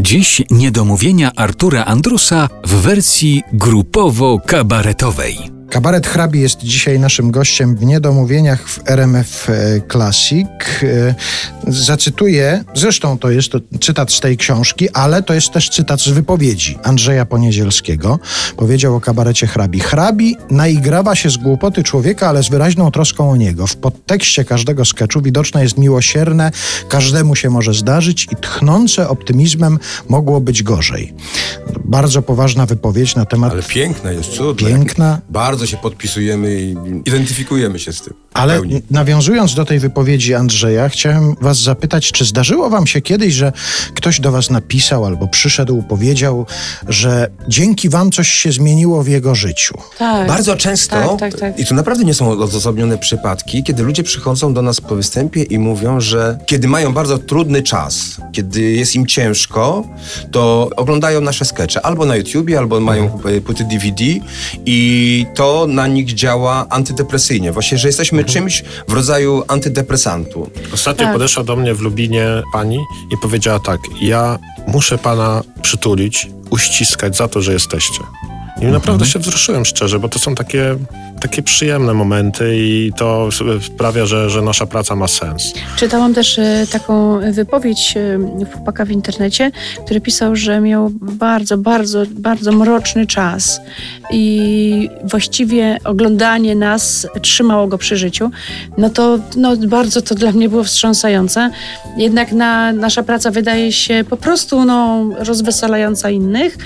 [0.00, 5.63] Dziś niedomówienia Artura Andrusa w wersji grupowo-kabaretowej.
[5.74, 10.46] Kabaret Hrabi jest dzisiaj naszym gościem w Niedomówieniach w RMF e, Classic.
[10.82, 11.14] E,
[11.68, 16.08] zacytuję, zresztą to jest to cytat z tej książki, ale to jest też cytat z
[16.08, 18.18] wypowiedzi Andrzeja Poniedzielskiego.
[18.56, 19.80] Powiedział o kabarecie Hrabi.
[19.80, 23.66] Hrabi naigrawa się z głupoty człowieka, ale z wyraźną troską o niego.
[23.66, 26.50] W podtekście każdego sketchu widoczne jest miłosierne,
[26.88, 29.78] każdemu się może zdarzyć i tchnące optymizmem
[30.08, 31.14] mogło być gorzej.
[31.84, 33.52] Bardzo poważna wypowiedź na temat...
[33.52, 34.68] Ale piękna jest, cudna.
[34.68, 35.20] Piękna.
[35.30, 38.14] Bardzo się podpisujemy i identyfikujemy się z tym.
[38.34, 38.60] Ale
[38.90, 43.52] nawiązując do tej wypowiedzi Andrzeja, chciałem was zapytać, czy zdarzyło wam się kiedyś, że
[43.94, 46.46] ktoś do was napisał albo przyszedł, powiedział,
[46.88, 49.74] że dzięki wam coś się zmieniło w jego życiu?
[49.98, 50.28] Tak.
[50.28, 51.58] Bardzo często, Tak, tak, tak.
[51.58, 55.58] i to naprawdę nie są odosobnione przypadki, kiedy ludzie przychodzą do nas po występie i
[55.58, 59.84] mówią, że kiedy mają bardzo trudny czas, kiedy jest im ciężko,
[60.30, 64.04] to oglądają nasze skecze albo na YouTubie, albo mają e, płyty DVD
[64.66, 67.52] i to na nich działa antydepresyjnie.
[67.52, 70.50] Właśnie, że jesteśmy czymś w rodzaju antydepresantu.
[70.74, 71.12] Ostatnio Tak.
[71.12, 72.78] podeszła do mnie w Lubinie pani
[73.12, 78.00] i powiedziała tak, ja muszę pana przytulić, uściskać za to, że jesteście.
[78.68, 80.76] I naprawdę się wzruszyłem szczerze, bo to są takie,
[81.20, 83.28] takie przyjemne momenty i to
[83.66, 85.52] sprawia, że, że nasza praca ma sens.
[85.76, 88.18] Czytałam też e, taką wypowiedź e,
[88.52, 89.50] chłopaka w internecie,
[89.84, 93.60] który pisał, że miał bardzo, bardzo, bardzo mroczny czas
[94.10, 98.30] i właściwie oglądanie nas trzymało go przy życiu.
[98.78, 101.50] No to no, bardzo to dla mnie było wstrząsające.
[101.96, 106.58] Jednak na, nasza praca wydaje się po prostu no, rozweselająca innych.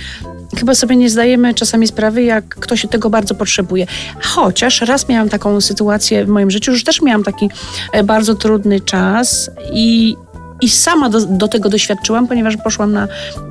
[0.57, 3.87] Chyba sobie nie zdajemy czasami sprawy, jak ktoś tego bardzo potrzebuje.
[4.21, 7.51] Chociaż raz miałam taką sytuację w moim życiu, że też miałam taki
[7.93, 10.17] e, bardzo trudny czas i
[10.61, 13.09] i sama do, do tego doświadczyłam, ponieważ poszłam na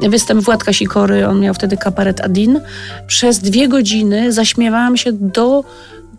[0.09, 2.59] występ Władka Sikory, on miał wtedy kabaret Adin.
[3.07, 5.63] Przez dwie godziny zaśmiewałam się do,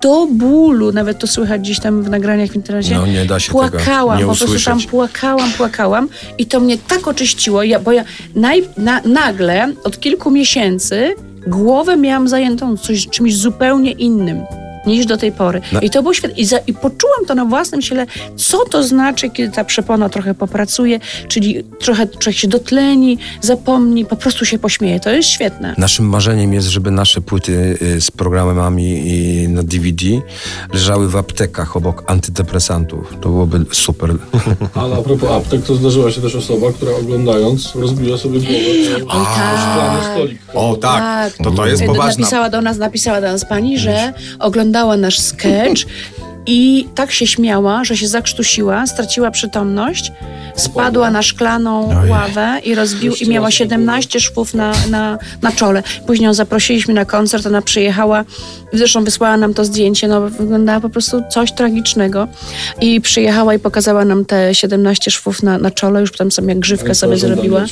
[0.01, 2.95] do bólu, nawet to słychać gdzieś tam w nagraniach w internecie.
[2.95, 6.79] No, nie da się tego płakałam, nie po prostu tam płakałam, płakałam i to mnie
[6.79, 8.05] tak oczyściło, ja, bo ja
[8.35, 11.14] naj, na, nagle od kilku miesięcy
[11.47, 14.42] głowę miałam zajętą coś, czymś zupełnie innym
[14.86, 15.61] niż do tej pory.
[15.72, 15.80] No.
[15.80, 16.36] I to było świetne.
[16.39, 18.06] I, za, I poczułam to na własnym ciele,
[18.36, 24.16] co to znaczy, kiedy ta przepona trochę popracuje, czyli trochę człowiek się dotleni, zapomni, po
[24.16, 25.00] prostu się pośmieje.
[25.00, 25.74] To jest świetne.
[25.78, 30.06] Naszym marzeniem jest, żeby nasze płyty y, z programami i na DVD
[30.72, 33.14] leżały w aptekach obok antydepresantów.
[33.20, 34.10] To byłoby super.
[34.74, 39.24] Ale a propos aptek, to zdarzyła się też osoba, która oglądając rozbiła sobie głowę o
[39.56, 40.39] szklany stolik.
[40.55, 42.20] O tak, to to jest Y, poważna.
[42.20, 44.12] Napisała do nas, napisała do nas pani, że
[44.68, 45.86] oglądała nasz sketch
[46.48, 50.13] i tak się śmiała, że się zakrztusiła, straciła przytomność,
[50.57, 55.83] spadła na szklaną ławę i rozbił i miała 17 szwów na, na, na czole.
[56.07, 58.25] Później ją zaprosiliśmy na koncert, ona przyjechała,
[58.73, 62.29] zresztą wysłała nam to zdjęcie, no wyglądała po prostu coś tragicznego.
[62.81, 66.58] I przyjechała i pokazała nam te 17 szwów na, na czole, już tam sobie jak
[66.58, 67.64] grzywkę sobie zrobiła.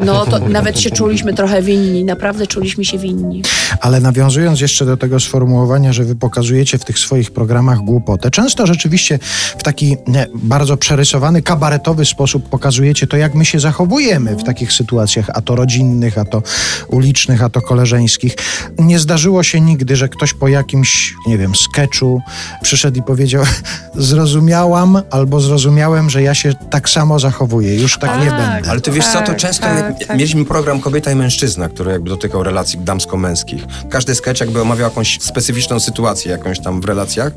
[0.00, 3.42] No to nawet się czuliśmy trochę winni, naprawdę czuliśmy się winni.
[3.80, 7.84] Ale nawiązując jeszcze do tego sformułowania, że wy pokazujecie w tych swoich programach
[8.14, 9.18] głupotę, często rzeczywiście
[9.58, 14.72] w taki nie, bardzo przerysowany, kabaretowy sposób pokazujecie to, jak my się zachowujemy w takich
[14.72, 16.42] sytuacjach, a to rodzinnych, a to
[16.88, 18.36] ulicznych, a to koleżeńskich.
[18.78, 22.22] Nie zdarzyło się nigdy, że ktoś po jakimś, nie wiem, sketchu
[22.62, 23.44] przyszedł i powiedział
[24.08, 28.38] zrozumiałam albo zrozumiałem, że ja się tak samo zachowuję, już tak, nie Tak.
[28.38, 28.70] będę.
[28.70, 30.16] Ale ty wiesz co, to Tak, często tak, tak.
[30.16, 33.62] mieliśmy program Kobieta i Mężczyzna, który jakby dotykał relacji damsko-męskich.
[33.90, 37.32] Każdy sketch jakby omawiał jakąś specyficzną sytuację jakąś tam w relacjach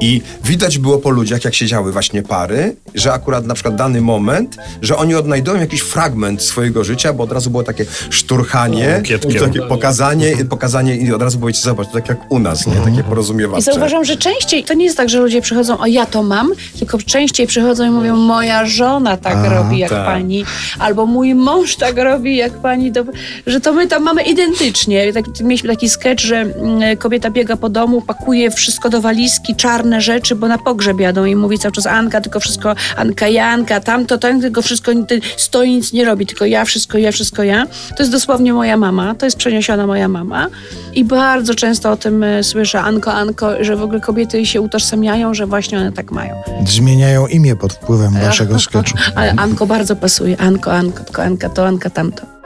[0.00, 0.09] i
[0.44, 4.96] widać było po ludziach, jak siedziały właśnie pary, że akurat na przykład dany moment, że
[4.96, 9.40] oni odnajdują jakiś fragment swojego życia, bo od razu było takie szturchanie, Kietkiem.
[9.40, 12.74] takie pokazanie, pokazanie i od razu powiecie, zobacz, tak jak u nas, nie?
[12.74, 13.72] Takie I porozumiewawcze.
[13.72, 16.98] zauważam, że częściej, to nie jest tak, że ludzie przychodzą, o ja to mam, tylko
[16.98, 20.06] częściej przychodzą i mówią, moja żona tak A, robi jak tak.
[20.06, 20.44] pani,
[20.78, 23.04] albo mój mąż tak robi jak pani, to,
[23.46, 25.12] że to my tam mamy identycznie.
[25.12, 29.99] Tak, mieliśmy taki sketch, że mm, kobieta biega po domu, pakuje wszystko do walizki, czarne
[30.00, 34.18] rzeczy, bo na pogrzeb jadą i mówi cały czas Anka, tylko wszystko, Anka, Janka, tamto,
[34.18, 37.66] tam, tylko wszystko, ty stoi, nic nie robi, tylko ja, wszystko ja, wszystko ja.
[37.96, 40.46] To jest dosłownie moja mama, to jest przeniesiona moja mama
[40.94, 45.34] i bardzo często o tym e, słyszę, Anko, Anko, że w ogóle kobiety się utożsamiają,
[45.34, 46.34] że właśnie one tak mają.
[46.66, 48.98] Zmieniają imię pod wpływem waszego sketchu.
[49.14, 52.39] Ale Anko bardzo pasuje, Anko, Anko, tylko Anka to, Anka tamto.